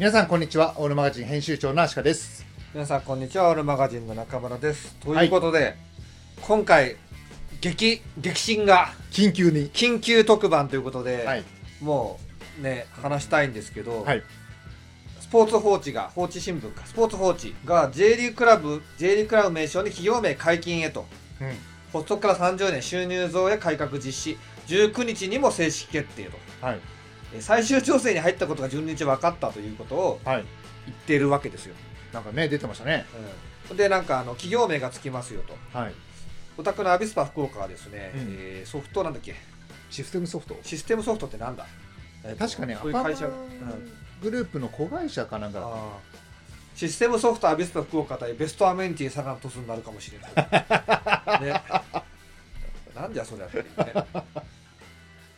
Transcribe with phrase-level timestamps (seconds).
[0.00, 0.76] 皆さんこんにちは。
[0.78, 2.46] オールマガジン編集長のアシカです。
[2.72, 3.50] 皆さんこんにちは。
[3.50, 4.94] オールマガジンの中村です。
[4.94, 5.76] ということで、
[6.40, 6.96] 今回
[7.60, 9.70] 激激震が緊急に。
[9.70, 11.44] 緊急特番ということで、はい。
[11.82, 12.18] も
[12.58, 14.22] うね話したいんですけど、はい。
[15.20, 16.86] スポーツ報知が報知新聞か。
[16.86, 21.04] スポーツ報知が J リーグクラブ J リーグクラブ名称に企業名解禁へと。
[21.42, 21.48] うん。
[21.92, 24.38] 発足から30年収入増や改革実施。
[24.66, 26.38] 19日にも正式決定と。
[26.62, 26.76] はい。
[26.76, 26.80] え
[27.38, 30.44] 最終調整に入ったことが12日分かったということをはい。
[30.86, 31.74] 言っているわけですよ、
[32.12, 33.06] なんかね出てましたね。
[33.70, 35.78] うん、でなんかあの企業名がつきますよと。
[35.78, 35.92] はい。
[36.58, 38.20] お宅のアビスパ福岡はですね、うん。
[38.38, 39.34] えーソフトなんだっけ？
[39.90, 40.56] システムソフト。
[40.62, 41.66] システムソフトってなんだ、
[42.24, 43.36] えっと確かねそういう会社、アうん。
[44.22, 45.70] グループの子会社かなんか
[46.74, 50.32] システムソフトアビスパ福岡対ベストアメニティ佐賀のトスになるかもしれない、
[51.44, 51.62] ね、
[52.94, 53.64] なんじゃそりゃね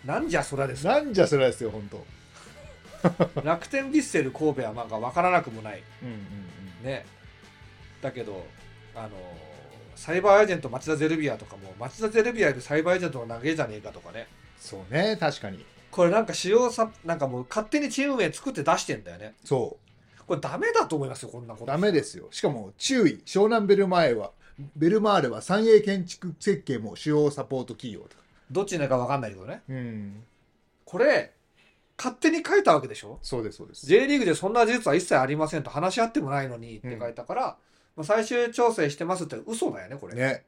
[0.04, 2.04] なんじゃそりゃですたなんじゃそれですよ本当。
[3.42, 5.82] 楽天ヴィッセル神戸はなんか分からなくもない。
[6.02, 6.18] うんうんう
[6.82, 6.86] ん。
[6.86, 7.04] ね。
[8.00, 8.44] だけど
[8.94, 9.10] あの
[9.94, 14.26] サイバーエージェント町田ゼルビアとかも町田ゼルビアよりサイバーエージェントの投げじゃねえかとかね。
[14.58, 15.64] そうね確かに。
[15.90, 19.34] これなんか使用さなんかもう勝手にチーム名作って出してんだよね。
[19.44, 19.78] そ
[20.26, 21.64] これダメだと思いますよこんなこと。
[21.64, 22.28] うダメですよ。
[22.30, 23.22] しかも注意。
[23.26, 24.32] 湘南ベルマーレは
[24.76, 28.21] ベルマーレは三栄建築設計も主要サポート企業とか
[28.52, 29.62] どっちになるか分かんないけどね。
[29.68, 30.24] うん。
[30.84, 31.32] これ
[31.96, 33.18] 勝手に書いたわけでしょ？
[33.22, 33.86] そうですそうです。
[33.86, 37.56] J リーグでそんな事実は一切ありませんと話し合ってもないのにって書いたから、
[37.96, 40.44] まあ、最終調整してますって嘘だよねこれ、ね。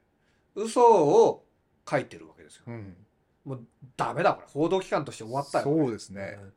[0.54, 1.44] 嘘を
[1.88, 2.62] 書いてるわけですよ。
[2.66, 2.96] うん。
[3.44, 3.60] もう
[3.96, 4.46] ダメだこれ。
[4.52, 5.64] 報道機関として終わったよ。
[5.64, 6.38] そうですね。
[6.42, 6.52] うん。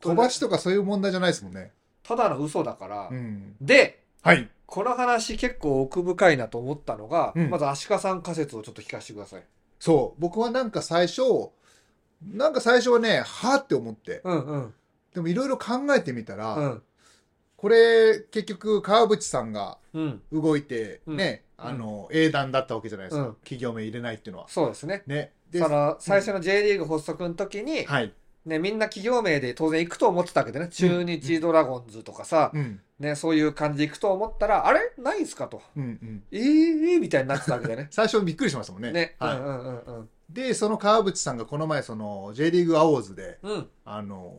[0.00, 1.72] 飛ばしとかそういう問題じゃないですもんね。
[2.02, 3.56] ただの嘘だから、うん。
[3.60, 4.48] ではい。
[4.66, 7.50] この話結構奥深いなと思ったのが、うん。
[7.50, 9.44] まず足利さん仮説をちょっと聞かせてください
[9.86, 10.20] そう。
[10.20, 11.22] 僕はなんか最初
[12.20, 14.20] なんか最初はねはあって思って。
[14.24, 14.74] うんうん。
[15.14, 16.82] でもいろいろ考えてみたら、うん。
[17.56, 20.22] これ結局川淵さんがうん。
[20.32, 21.16] 動いてうん。
[21.16, 23.34] ね、あの英断だったわけじゃないですか、うん。
[23.36, 24.48] 企業名入れないっていうのは。
[24.48, 25.04] そうですね。
[25.06, 25.32] ね。
[25.52, 28.12] でその最初の J リーグ発足の時に、はい、
[28.44, 30.66] ね、みんな企業名で当然行くと思ってたわけでね。
[30.68, 34.92] 中日ドラゴンズとかさ、うんね、そういう感じで行くと思ったらあれ？
[34.96, 35.60] ないんすかと。
[35.76, 37.88] うんうん、えー、みたいになってたわけでね。
[37.92, 38.92] 最初びっくりしましたもんね。
[38.92, 39.38] ね、はい。
[39.38, 40.08] うんうんうんうん。
[40.30, 43.68] でその川淵さんがこの前その J リーグアウォーズでうん。
[43.84, 44.36] あの、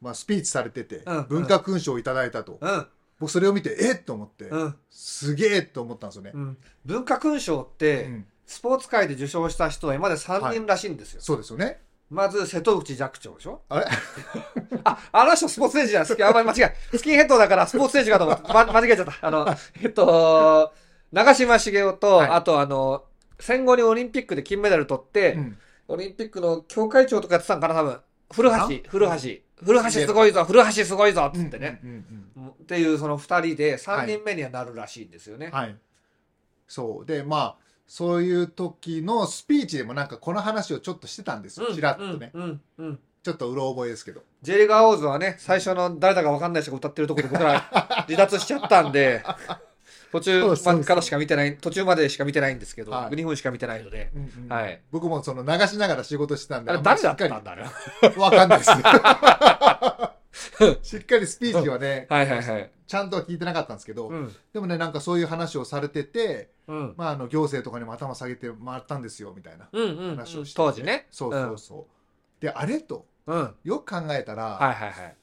[0.00, 2.86] まあ、スピーチされてて、うん文化勲章をいただいたと、うん。
[3.18, 4.02] 僕それを見てえっ？
[4.02, 4.76] と思って、うん。
[4.90, 6.58] すげえと思ったんですよね、うん。
[6.84, 8.26] 文化勲章って、うん。
[8.46, 11.80] スポーツ界で受賞した人は今まで3人らしいんですよ、そうですよね
[12.10, 13.62] まず瀬戸内寂聴でしょ？
[13.68, 13.86] あれ？
[14.84, 16.06] あ、あの人スポーツ選手じゃん。
[16.06, 16.54] スキあ、間違
[16.92, 16.96] え。
[16.98, 19.26] スキンヘッドだからスポーツ選手かと思って、 ま、間違えちゃった。
[19.26, 19.46] あの、
[19.82, 20.72] えっと、
[21.12, 23.04] 長嶋茂雄と、はいあとあの、
[23.38, 28.00] 戦後にオリンピックで金メダル取って、うんオリンピックの協会長とかやってたんかな、多分。
[28.32, 29.12] 古橋あ、古橋。
[29.64, 31.80] 古橋すごいぞ、古橋すごいぞ、っつってね。
[31.82, 31.90] うん
[32.36, 35.46] うんっていうその二人で3人目にはなるらしいんですよね。
[35.46, 35.76] うんはい
[36.68, 42.60] そうでまあそういう時のスピーチでもなんかこの話をちょっとしてたんですよ、うんちらっとね、うん。
[43.24, 44.22] ちょっとうろ覚えですけど。
[44.42, 47.58] J リーグアウォーズはね、最初の誰だか分かんない人が歌ってるところで僕ら
[48.06, 49.24] 離脱しちゃったんで、
[50.12, 53.14] 途中からしか見てない、途中までしか見てないんですけど、はい。
[53.16, 54.12] 2分しか見てないので、
[54.48, 54.80] はい。
[54.92, 57.62] 僕もその流しながら仕事してたんであれ誰だったあんだあれ。
[57.64, 60.19] はりしっかり わかんないです
[60.82, 62.70] しっかりスピーチはねいはいはい。
[62.86, 64.34] ちゃんとは聞いてなかったんですけど、うん。
[64.52, 66.94] でもねなんかそういう話をされてて、うん。
[66.96, 70.16] まあ、あの行政とかにも頭下げて回ったんですよみたいなうんうん、うん。
[70.16, 71.06] 話をしてて、当時ね。
[71.10, 71.86] そうそうそ
[72.40, 73.38] う、であれとうん。
[73.38, 73.54] うん。
[73.64, 75.16] よく考えたら、はいはいはい。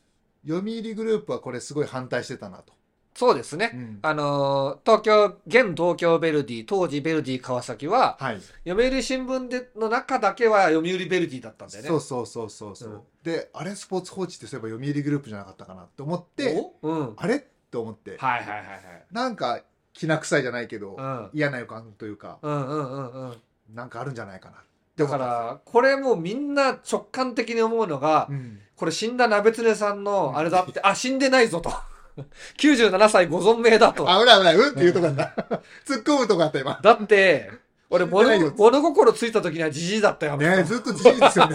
[0.47, 2.73] 読売グループはこれすごい反対してたなと、
[3.17, 3.71] そうですね。
[3.73, 11.89] うんあのー東京、現東京ベルディ、当時ベルディ川崎は、はい読売新聞での中だけは読売ベルディだったんだよね。
[11.89, 17.13] そうそうそうそうそう、うんであれスポーツ報知ってそういえば読売グループじゃなかったかなって思っておうん。
[17.17, 17.37] あれ？
[17.37, 19.05] って思って、はいはいはいはい。
[19.11, 19.61] なんか
[19.93, 23.33] きな臭いじゃないけど、うん嫌な予感というかうんうんうんうん。
[23.73, 24.57] なんかあるんじゃないかな
[24.95, 31.71] だから、これもうみんな直感的に思うのがう、んこれ死んだ鍋つねさんのあれだって、 あ、死んでないぞと。
[32.57, 34.09] 97歳ご存命だと。
[34.09, 35.33] あ危ない危ないうんっていうとこなんだ
[35.85, 37.51] 突っ込むとこあった今だって、
[37.89, 40.37] 俺 物、物心ついた時にはじじいだったよ。
[40.37, 41.53] ねずっとじじいですよね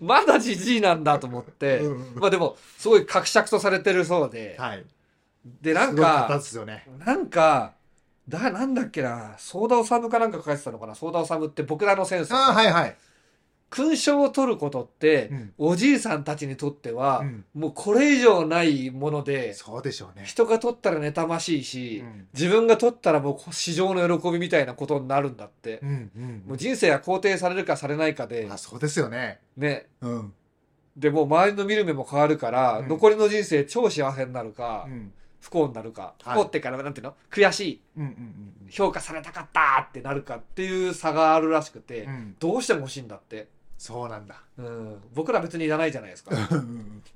[0.00, 1.78] まだじじいなんだと思って。
[1.78, 4.56] うんうんまあでも、すごい格尺とされてるそうで。
[4.58, 4.84] はい
[5.60, 7.72] で、なんか、ですよねなんか、
[8.28, 12.32] だ、なんだっけな、ソーダオサムかなんか書いてたのかな、ソーダオサムって僕らのセンス。
[12.32, 12.96] ああはいはい、
[13.72, 15.52] 勲章を取ることって、うん。
[15.56, 17.44] おじいさんたちにとっては、うん。
[17.54, 22.28] もうこれ以上ないもので、そうでしょうね、人が取ったら妬ましいし、うん。
[22.34, 25.80] 自分が取ったらもう市場の喜びみたいなことになるんだって。
[25.82, 29.40] うんうんもう人生は肯定されるかされないかであ、そうですよね。
[29.56, 30.32] ね、うん。
[30.96, 32.88] でもう周りの見る目も変わるから、うん。
[32.88, 35.12] 残りの人生超幸せになるか、うん。
[35.40, 36.34] 不幸になるか、はい。
[36.34, 37.14] 不幸ってからなんていうの？
[37.30, 37.80] 悔しい。
[37.96, 42.36] うんうん評価されたかったってなるかっていう差があるらしくて、うんうん。
[42.38, 43.48] どうしても欲しいんだって、
[43.82, 44.36] そうなんだ。
[44.58, 46.30] うん、僕ら別にいらないじゃないですか。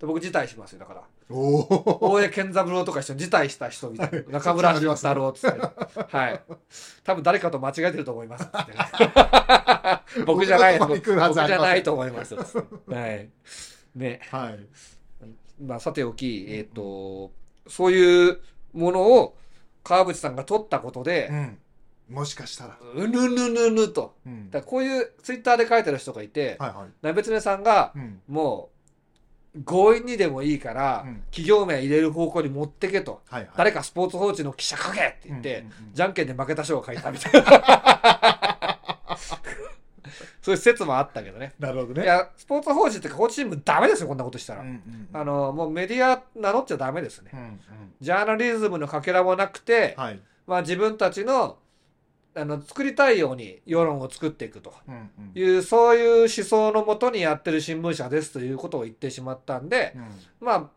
[0.00, 1.02] で僕辞退しますよだから。
[1.30, 4.40] 大江健三郎とか一緒に辞退した人みたいな。
[4.40, 5.60] 中村慎太郎っつって、
[6.08, 6.40] はい。
[7.04, 8.78] 多分誰かと間違えてると思いますっつってね
[10.26, 12.34] 僕じゃない僕じゃないと思います。
[12.34, 12.42] は
[13.12, 13.30] い。
[13.94, 14.20] ね。
[14.32, 14.58] はい。
[15.64, 17.30] まあさておきえっ、と
[17.68, 18.40] そういう
[18.72, 19.36] ものを
[19.84, 21.58] 川淵さんが取ったことでうん
[22.08, 22.78] もしかしたら。
[22.94, 24.14] うぬぬぬぬと。
[24.24, 24.50] うん。
[24.50, 26.88] だこういうツイッターで書いてる人がいてはいはい。
[27.02, 28.20] なべつねさんがうん。
[28.28, 28.70] も
[29.56, 31.22] う強引にでもいいから、うん。
[31.30, 33.50] 企業名入れる方向に持ってけと、はいはい。
[33.56, 37.42] 誰かスポーツ報知の記者書けって言って、うんうんうんじゃんけんで負けた人が書いたみたいな。
[40.42, 41.54] そういう説もあったけどね。
[41.58, 42.04] なるほどね。
[42.04, 45.08] いやスポーツ報知っていうか報知新聞ダメですよこんなことしたら、うんうん。
[45.12, 47.60] あのもうメディア名乗っちゃダメですね、うんうん。
[48.00, 50.20] ジャーナリズムのかけらもなくて、はい。
[50.46, 51.58] まあ、自分たちの
[52.36, 54.74] あの作りたいように世論を作っていくと。
[54.86, 55.32] うんうん。
[55.34, 60.08] いうそういう思想のもとにやってる新聞社ですということを言ってしまったんで、うん。
[60.46, 60.70] まあ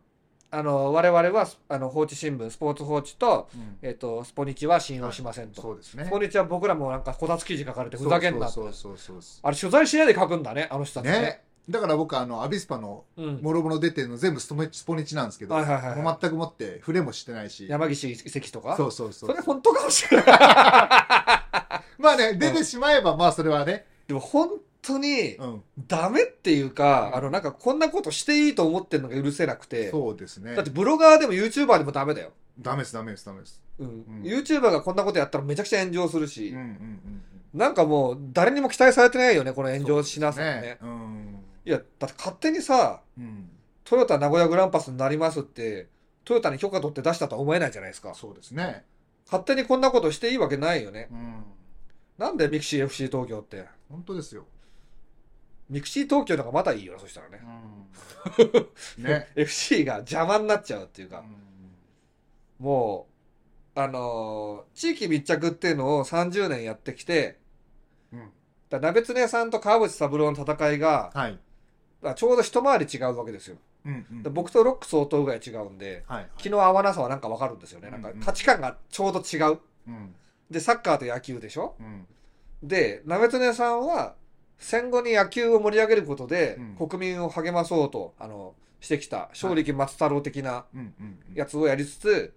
[0.51, 3.77] あの我々はあの放置新聞スポーツ報知と,、うん。
[3.81, 6.06] えっとスポニチは信用しませんと、そうですね。
[6.06, 11.21] スポニチは僕らもなんかこたつ記事書かれてふざけんなっあれ取材しないで書くんだねあの人たちね。
[11.21, 11.44] ね。
[11.69, 16.01] だから僕あのアビスパのうん、もろもろ出てるの全部スポニスポニチなんですけど、はいはいはいはい。
[16.01, 17.67] もう全くもって触れもしてないし。
[17.69, 18.75] 山岸関とか？
[18.75, 19.29] そうそうそう。
[19.29, 20.27] それ本当かもしれない
[21.99, 24.49] まあね出てしまえばまあそれはね、でも本
[24.81, 29.91] 当にうん、ダメっていうか、うんあのなんかこんなことしていいと思ってるのが許せなくて。
[29.91, 30.55] そうですね。
[30.55, 33.61] だってブロガーでも YouTuber でもダメだよ、ダメですダメですダメです。
[33.79, 33.87] うん。
[33.87, 34.23] ん。
[34.23, 40.77] YouTuber がこんなことやったらめちゃくちゃ炎上するし、うんうんうんなんかもう誰にも期待されてないよねこの炎上しなさねね。
[40.83, 41.39] うん。
[41.65, 43.49] いやだって勝手にさうん。
[43.83, 45.87] トヨタ名古屋グランパスになりますって
[46.25, 48.13] トヨタに許可取って出したとは思えないじゃないですか。
[48.13, 48.83] そうですね。
[49.25, 51.07] 勝手にこんなことしていいわけないよね。
[51.11, 51.43] うん
[52.19, 53.66] なんでミクシー FC 東京って？
[53.89, 54.45] 本当ですよ、
[55.69, 57.39] mixi 東京の方がまだいいよなそしたらね。
[58.98, 61.19] うん、ね、 FC が邪魔になっちゃうっていうか。
[61.19, 62.66] うん。
[62.66, 63.07] も
[63.75, 67.38] うあのー地域密着っていうのを30年やってきて
[68.12, 68.30] うん。
[68.69, 71.39] だ鍋常さんと川淵三郎の戦いがはい。
[72.04, 73.56] あちょうど一回り違うわけですよ。
[73.86, 74.24] うんうん。
[74.24, 77.89] で僕とロック相当ぐらい違うんではい気の合わなさはなんかわかるんですよね。
[77.89, 79.60] なんか価値観がちょうど違う。
[79.88, 80.16] うん
[80.49, 81.75] でサッカーと野球でしょ？
[81.79, 82.07] うん。
[82.63, 84.15] で鍋常さんは
[84.57, 86.87] 戦後に野球を盛り上げることでうん。
[86.87, 90.65] 国民を励まそうとあのしてきた正力松太郎的な
[91.33, 92.33] やつをやりつつ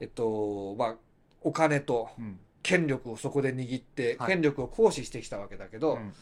[0.00, 0.94] えっとまあ
[1.42, 2.38] お金とうん。
[2.60, 4.28] 権力をそこで握ってはい。
[4.28, 6.12] 権力を行使してきたわけだけど、うんうん。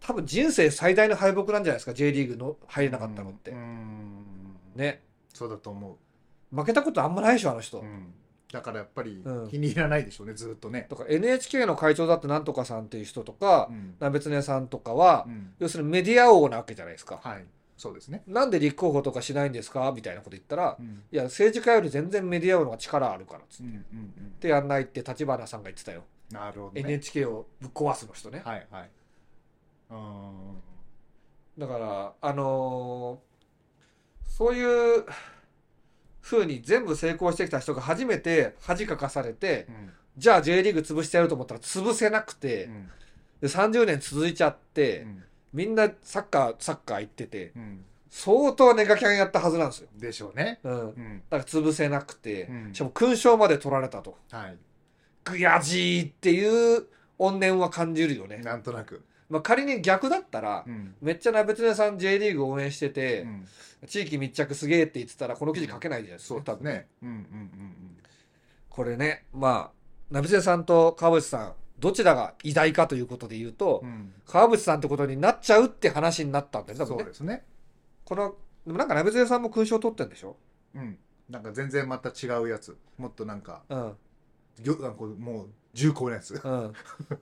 [0.00, 4.24] 多分人生最大の敗北なんじゃないですか？J リーグの入れなかったのって、うん。
[4.74, 5.02] ね。
[5.32, 5.96] そうだと思
[6.50, 8.12] 負けたことあんまないでしょあの人、う、うん、
[8.52, 9.48] だからやっぱりうん。
[9.48, 13.94] 気に入らないでしょうねずっとね、だから NHK の会長だってなんとかさんっていう人とかうん。
[13.98, 15.54] 鍋常さんとかは、うん。
[15.58, 17.44] 要するにメディア王なわけじゃないですか、はい。
[17.76, 19.90] そうですね、なんで立候補とかしないんですか？
[19.96, 21.02] みたいなこと言ったら、うん。
[21.10, 24.38] いや政治家より全然メディア王の方が力あるからっつって、うんうんうん。
[24.38, 26.82] でやんないって立花さんが言ってたよ、なるほどね。
[26.82, 28.90] NHK をぶっ壊すの人ね、はいはい。
[29.90, 30.62] うん。
[31.58, 33.32] だからあのー
[34.34, 35.04] そういう
[36.22, 39.90] 風に全部成功してきた人が初めて恥かかされてうん。
[40.16, 42.90] じゃあ J リーグ潰してやると思ったら潰せなくて、うん。
[43.40, 45.22] で30年続いちゃって、うん。
[45.52, 47.84] みんなサッカーサッカー行っててうん。
[48.08, 50.60] 相当ネガキャンやったはずなんですよ、でしょうね。
[50.64, 51.22] うん、うん。
[51.30, 52.74] だから潰せなくて、うん。
[52.74, 54.18] しかも勲章まで取られたと。
[54.30, 54.56] はい。
[55.24, 56.86] 悔しいっていう
[57.18, 59.02] 怨念は感じるよね、なんとなく
[59.32, 60.94] まあ、仮に逆だったら、うん。
[61.00, 63.48] めっちゃ鍋常さん J リーグ応援してて、うん。
[63.88, 67.96] 地域密着すげえって言ってたらこの記事書けないじゃないですか、そうです多分ねうんうんうん。
[68.68, 69.70] これねまあ
[70.10, 73.88] 鍋常さんと川淵さんどちらが偉大かということで言うと、うん。
[73.88, 77.44] うん川淵さんってことになっちゃうって話になったんだよねそうですね。
[78.04, 80.36] このでもなんか鍋常さんも勲章取ってんでしょ？
[80.76, 80.96] うん。
[81.28, 82.76] なんか全然また違うやつ。
[82.98, 83.92] もっとなんかうん。
[84.60, 86.40] ぎょなんかもう重厚なやつ。
[86.42, 86.72] うん。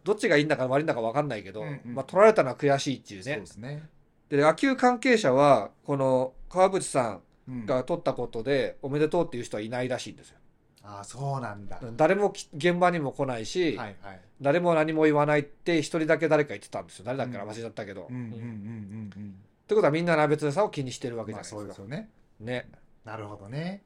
[0.04, 1.94] どっちがいいんだか悪いんだか分かんないけど、うんうん。
[1.94, 3.88] まあ、取られたのは悔しいっていうそうねですね。
[4.28, 7.54] で野球関係者はこの川淵さうん。
[7.62, 10.38] んが取ったことでおめでとうっていう人はいないらしいんですよ。
[10.82, 11.78] ああそうなんだ。
[11.82, 14.20] うん誰もき現場にも来ないし、はいはい。
[14.40, 17.04] 誰も何も言わないって一人だけ誰か言ってたんですよ。
[17.04, 17.50] 誰だっけなうん。
[17.50, 19.34] 忘れちゃったけど、うんうんうんうんっうん。
[19.68, 22.08] てことはみんな鍋常さんを気にしてるわけじゃないですか、そうですよね。
[22.40, 22.68] ね。
[23.04, 23.82] なるほどね。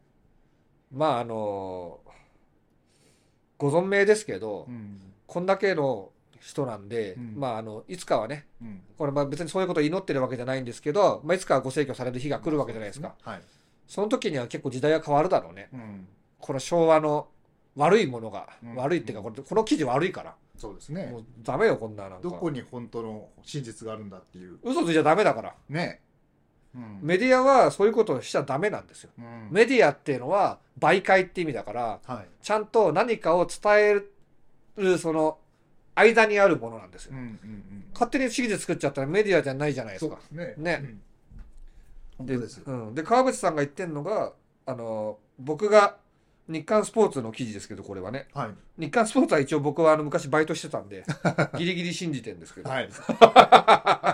[0.93, 2.01] まああの
[3.59, 5.01] ご存命ですけど、うん。
[5.27, 7.35] こんだけの人なんで、うん。
[7.37, 8.83] まああのいつかはねうん。
[8.99, 13.15] これまあ別にそういうことを祈ってるわけじゃないんですけど、まあ、いつかはご逝去される日が来るわけじゃないですか。
[13.23, 13.41] はい。
[13.87, 15.69] その時には結構時代が変わるだろうね。
[15.73, 16.07] うん。
[16.39, 17.29] この昭和の
[17.77, 18.75] 悪いものが、うん。
[18.77, 21.07] 悪いっていうかこれこの記事悪いから、そうですね。
[21.07, 22.19] もうダメよこんななんか。
[22.23, 24.59] どこに本当の真実があるんだっていう。
[24.63, 25.55] 嘘ついちゃダメだから。
[25.69, 26.01] ね。
[26.09, 26.14] うん
[27.01, 29.11] メディアはそういうことをしちゃダメなんですよ。
[29.19, 29.49] うん。
[29.51, 32.27] メディアっていうのは媒介って意味だからはい。
[32.43, 34.03] ちゃんと何かを伝え
[34.77, 35.39] るその
[35.95, 37.13] 間にあるものなんですよ。
[37.13, 37.85] うんうんうん。
[37.93, 40.19] 勝手に記事作っちゃったらメディアじゃないじゃないですか。
[40.21, 40.55] すね。
[40.59, 40.81] ね。
[40.83, 41.01] うん。
[42.19, 44.33] 本でうん、で川淵さんが言ってるのが
[44.67, 45.97] あの僕が
[46.47, 48.29] 日刊スポーツの記事ですけどこれはね。
[48.35, 48.51] はい。
[48.79, 51.05] 日刊スポーツは一応僕はあの昔バイトしてたんで
[51.57, 52.89] ギリギリ信じてるんですけど、はい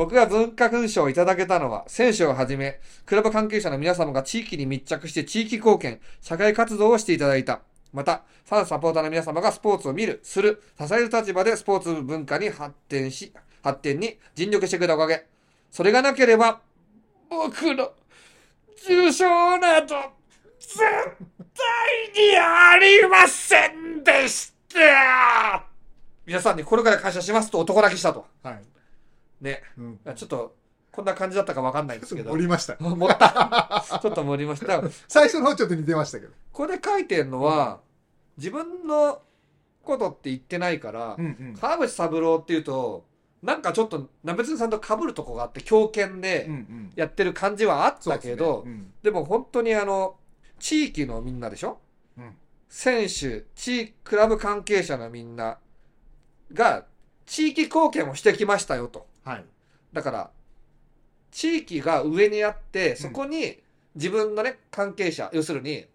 [0.00, 7.60] 僕が文化勲章をいただけたのは選手をはじめクラブ関係者の皆様が地域に密着して地域貢献社会活動をしていただいた。
[7.92, 13.30] またファンサポーターの皆様がスポーツを見るする支える立場でスポーツ文化に発展し
[13.62, 15.26] 発展に尽力してくれたおかげ。
[15.70, 16.62] それがなければ
[17.28, 17.92] 僕の
[18.82, 19.96] 受賞など
[20.58, 20.88] 絶対
[22.16, 25.66] にありませんでした。
[26.24, 28.24] 皆さんにこれから感謝しますと男泣きしたと。
[28.42, 28.79] はい。
[29.40, 29.62] ね。
[29.78, 30.56] うんちょっと、
[30.92, 32.30] こんな感じだったかわかんないんですけど。
[32.32, 33.84] 盛りました 盛った。
[34.02, 34.82] ちょっと盛りました。
[35.08, 37.80] 最初の方ちょっと似てましたけどこれ書いてるのは、
[38.36, 39.22] 自分の
[39.82, 43.04] ことって言ってないから、うんうん川口三郎っていうと、
[43.42, 50.16] なんかちょっと、なべつさんと被るとこがあって、狂犬でうんうんやってる感じはあったけど、うんでも本当にあの、
[50.58, 51.78] 地域のみんなでしょ？
[52.18, 52.36] うん
[52.68, 55.58] 選手、地域、クラブ関係者のみんな
[56.52, 56.84] が、
[57.26, 59.06] 地域貢献をしてきましたよと。
[59.24, 59.44] はい。
[59.92, 60.30] だから、
[61.30, 63.58] 地域が上にあって、そこに
[63.94, 65.86] 自分のね、関係者、要するに、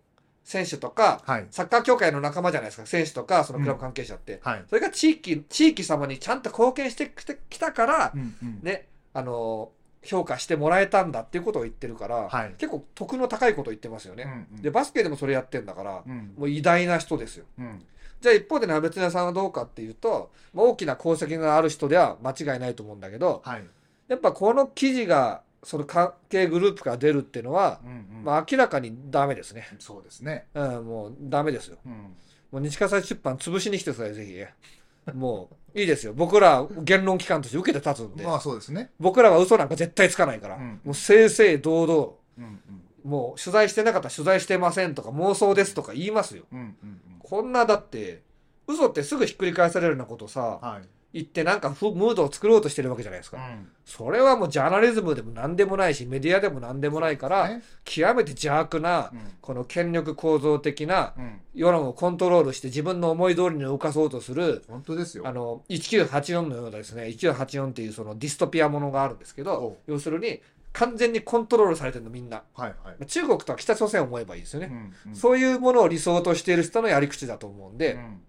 [0.44, 1.48] 選手とか、はい。
[1.50, 4.40] サッカー協会の仲間じゃないですか、選手とか、そのクラブ関係者って。
[4.44, 4.64] はい。
[4.70, 7.12] それが地域、地域様にちゃんと貢献して
[7.50, 8.60] きたから、うんうん。
[8.62, 9.72] ね、あの、
[10.04, 12.54] 評価してもらえたんだっていうことを言ってるから、はい。
[12.60, 14.24] 結構得の高いことを言ってますよね。
[14.24, 14.62] うんうん。
[14.62, 16.36] で、バスケでもそれやってんだから、うん。
[16.38, 17.46] もう偉大な人ですよ。
[17.58, 17.86] うん
[18.26, 23.64] じゃあ一方で鍋綱さんはどうかっていうと、まあ、大きな功績がある人では間違いないと思うんだけど、はい。
[24.08, 28.24] やっぱこの記事がその関係グループから出るっていうのは、うんうん。
[28.24, 29.68] まあ明らかにダメですね。
[29.78, 30.48] そうですね。
[30.56, 31.78] うん、もうダメですよ。
[31.86, 31.92] うん。
[31.92, 35.14] もう日火災出版潰しに来てください、ぜひ。
[35.16, 36.14] もういいですよ。
[36.16, 38.90] 僕ら言論機関として受けて立つんで、まあそうですね。
[39.00, 40.82] 僕らは嘘なんか絶対つかないから、うん。
[40.84, 42.60] もう正々堂々、うん
[43.06, 46.44] もう取材してなかったら取材してませんとか妄想ですとか言いますよ。
[46.52, 47.00] うんうんうん。
[47.20, 48.24] こんなだって、
[48.68, 50.88] 嘘ってすぐひっくり返されるようなことさ、はい。
[51.14, 53.38] 言ってなんかふムードを作ろうとしてるわけじゃないですか。
[53.38, 53.70] うん。
[53.86, 57.62] それはもうジャーナリズムでも何でもないし、メディアでも何でもないから、ね。
[57.86, 61.40] 極めて邪悪な、うんこの権力構造的なうん。
[61.54, 65.28] 世論をコントロールして自分の思い通りに動かそうとする、本当ですよ。
[65.28, 70.42] あの、1984のようなですね、1984っていうそのディストピアものがあるんですけおど、要するに
[70.76, 72.44] 完全にコントロールされてるのみんな。
[72.54, 74.68] はいはい中国とは北朝鮮を思えばいいですよね。
[75.06, 78.22] うんうんそういうものを理想としている人のやり口だと思うんで、うん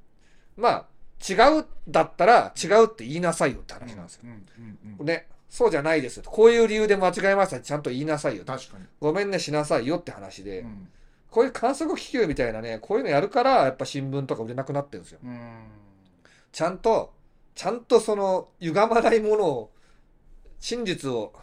[0.56, 0.86] まあ、
[1.28, 4.22] 違うだったら違うって言いなさいよって話なんですよ。
[4.24, 6.22] うんうんうんね、そうじゃないですよ。
[6.26, 8.44] こういう理由で間違えましたってちゃんと言いなさいよ。
[8.44, 10.88] 確かにごめんねしなさいよって話で、うん
[11.28, 15.18] こういう観測気球みたいなね、こういうのやるから、やっぱ新聞とか売れなくなってるんですよ。
[15.22, 15.58] うん
[16.50, 17.12] ちゃんと、
[17.54, 19.70] ちゃんとその、歪まないものを、
[20.58, 21.34] 真実を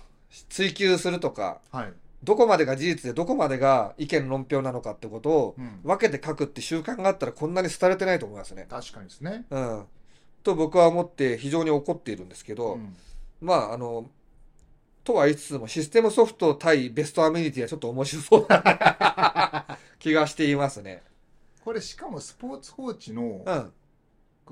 [0.49, 8.65] 追求するとか、はいどこまでが事実でどこまでが意見論評なのかってことをうん分けて書くって習慣があったらこんなに廃れてないと思いますね。
[8.69, 9.85] 確かにですねうん。
[10.41, 12.95] と僕は思って非常に怒っているんですけど、うん
[13.41, 14.09] まあ、あの、
[15.03, 21.03] とは言いつつもシステムソフト対ベストアメニティはちょっと面白そうな 気がしていますね。
[21.65, 23.73] これしかもスポーツ報知のうん。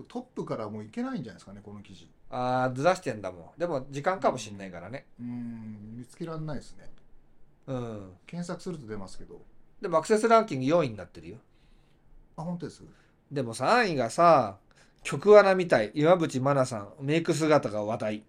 [0.07, 3.59] トップからもういけないんじゃないですかねこの記事ああ、ずらしてんだもん。
[3.59, 5.05] でも時間かもしんないからね。
[5.19, 6.89] うん見つけられないですね
[7.67, 8.13] うん。
[8.25, 9.41] 検索すると出ますけど
[9.81, 11.37] でもアクセスランキング4位になってるよ。
[12.37, 12.83] あ本当です？
[13.31, 14.57] でも3位がさ、
[15.03, 15.91] 曲穴みたい。
[15.93, 18.23] 岩渕真奈さん、メイク姿が話題。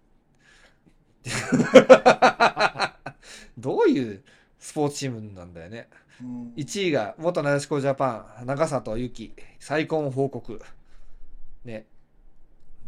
[3.57, 4.23] どういう
[4.59, 5.89] スポーツチームなんだよね。
[6.21, 10.61] うん1位が元なでしこジャパン、長里由紀、再婚報告。
[11.65, 11.85] ね。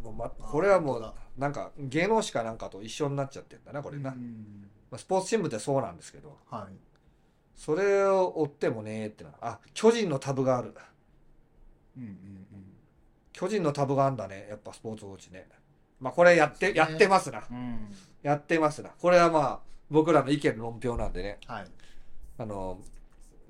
[0.06, 4.12] もうま、これはもうなんか芸能誌かなんかと一緒になっちゃってんだな、これな。
[4.12, 6.74] うんまあ、スポーツ新聞ってそうなんですけど、はい
[7.56, 9.30] それを追ってもねーってな。
[9.40, 10.74] あ、巨人のタブがある。
[11.98, 12.46] うんうん
[13.32, 15.48] 巨人のタブがあんだね、やっぱスポーツウォッチね。
[16.00, 17.44] まあこれやって、やってますな。
[17.50, 17.80] うんうん
[18.24, 18.90] やってますな。
[18.90, 19.60] これはまあ、
[19.90, 21.38] 僕らの意見論評なんでね。
[21.48, 21.66] はい
[22.38, 22.80] あの、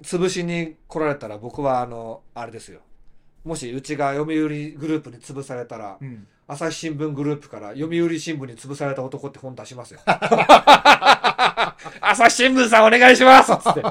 [0.01, 2.81] 潰しに来られたら僕はあの、あれですよ。
[3.43, 9.99] もしうちが読売グループに潰されたら、うん朝日新聞グループから読売新聞に潰された男って本出しますよ。
[12.01, 13.81] 朝日新聞さんお願いしますつって。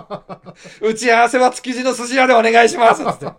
[0.80, 3.26] 打ち合わせは築地の寿司屋でお願いしますつって。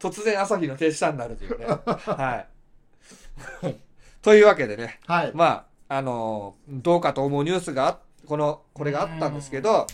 [0.00, 1.66] 突然朝日の停止車になるというね。
[1.66, 2.44] は
[3.62, 3.76] い。
[4.20, 5.32] というわけでね、はい。
[5.34, 9.86] まあ、あのーどうかと思うニュースがあ、この、これがあったんですけど、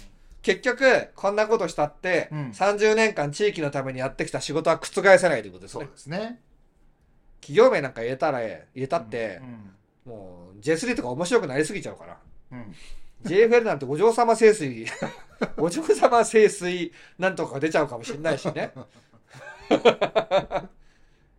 [0.45, 5.89] 結局、こんなことしたって、うん30年間地域のためにやってきた仕事は覆せないということですそうね。
[5.91, 6.41] ですね。
[7.41, 9.41] 企業名なんか言えたら、言えたって
[10.07, 12.19] う、んもう J3 とか面白くなりすぎちゃうから。
[12.53, 12.75] うん
[13.25, 14.85] JFL なんてお嬢様清水、
[15.57, 18.71] お嬢様清水なんとかが出ちゃうかもしれないしね。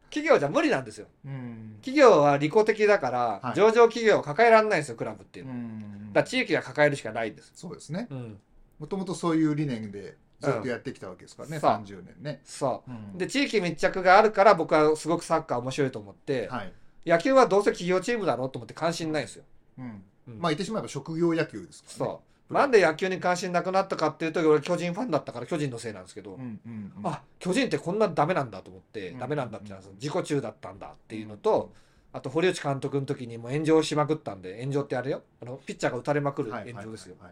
[0.10, 1.08] 企業じゃ無理なんですよ。
[1.26, 5.60] うん企業は利己的だから、はい上場企業を抱えられないんですよ、クラブっていううのは。
[5.60, 5.80] ん
[6.14, 7.52] だから地域が抱えるしかないんです。
[7.54, 8.08] そうですね。
[8.10, 8.40] うん。
[8.80, 12.42] もともとそういう理念でずっとやってきたわけですからね、うんそう30年ね。
[12.44, 12.92] そう。
[12.92, 16.74] うんで、地域密着があるから僕はすごくサッカー面白いと思って、はい。
[17.06, 19.44] 野球はどうせ企業チームだろうと思って関心ないんですよ。
[19.80, 22.12] うんうんまあ言ってしまえば職業野球ですからね。
[22.14, 22.54] そう。
[22.54, 31.72] なんで野球に関心なくなったかっていうと、俺巨人ファンだったから巨人のせいなんですけど、うんうんうんあ、巨人ってこんなダメなんだと思って、うんダメなんだってのは自己中だったんだっていうのと、
[32.14, 37.16] あと堀内監督の時にもう炎上しまくったんで、炎上ってあれよ、あのピッチャーが打たれまくるはい炎上ですよ。
[37.20, 37.32] はい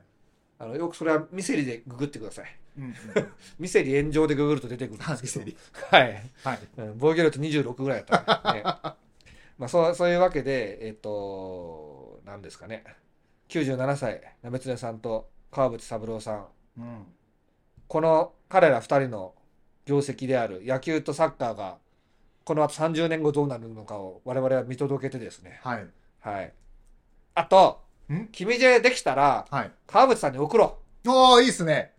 [0.63, 2.45] あのよくそれはミセリでググってください。
[2.77, 2.93] うんうん
[3.59, 5.57] ミセリ炎上でググると出てくるんはいですけど。
[5.91, 6.31] はい。
[6.43, 6.59] はい。
[6.77, 8.59] うん防御率26ぐらいやったね。
[8.59, 8.63] ね
[9.59, 12.83] まあそうそういうわけで、えっ、と、なんですかね。
[13.49, 16.47] 97歳、鍋常さんと川淵三郎さん。
[16.77, 17.05] うん
[17.87, 19.35] この彼ら2人の
[19.85, 21.77] 業績である野球とサッカーが、
[22.43, 25.59] この後30年後どうなるのかを我々は見届けてですね。
[25.61, 25.87] はい。
[26.21, 26.53] はい。
[27.35, 27.82] あとん、
[28.31, 29.71] 君 J できたら、はい。
[29.87, 31.09] 川淵さんに送ろう。
[31.09, 31.93] おー、いいっすね。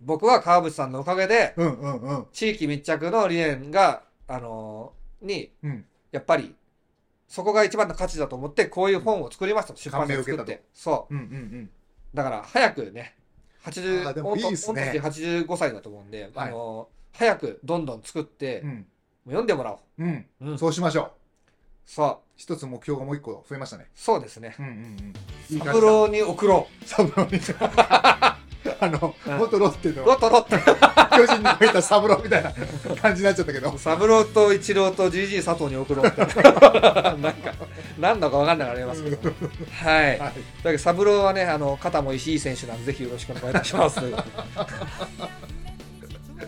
[0.00, 2.26] 僕は川淵さんのおかげで、うんうんうん。
[2.32, 6.54] 地域密着の理念が、あのーに、うんやっぱり、
[7.26, 9.74] そこが一番の価値だと思って、こういう本を作りました。
[9.76, 10.62] 出版社を作って。
[10.74, 11.70] そうんうんうん。
[12.12, 12.16] う。
[12.16, 13.16] だから、早くね、
[13.64, 18.86] 80、あーでもいいっすね御年85歳だと思うんで、はいあのー早くどんどん作って、うん。
[19.26, 19.78] 読んでもらおう。
[19.98, 20.26] うん。
[20.40, 20.58] うん。
[20.58, 21.10] そうしましょう。
[21.86, 22.31] そう。
[22.42, 23.86] 一つ目標がもう一個増えましたね。
[23.94, 24.56] そうですね。
[24.58, 24.72] うんうん
[25.52, 25.58] うん。
[25.60, 27.40] サブローに送ろサブローに。
[28.80, 29.96] あの、うん元ロッテう。
[29.96, 31.16] のロットロット。
[31.16, 32.52] 巨人に書いたサブローみたいな
[33.00, 33.72] 感じになっちゃったけど。
[33.78, 36.18] サブローとイチローと GG 佐藤に送ろうって。
[36.26, 37.54] なんか、
[38.00, 39.30] 何だか分かんなくなりますけど。
[39.70, 40.18] はい。
[40.18, 40.34] だはい。
[40.64, 44.00] けどサブローはね、あの、肩もいい選手なんで、ぜひよろしくお願いいたします。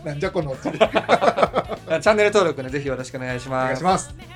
[0.04, 3.82] なんじゃこのチャンネル登録ね、ぜひよろしくお願いします願いし。
[3.84, 4.33] ます。